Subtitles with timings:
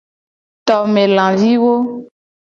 [0.67, 1.73] Tome laviwo.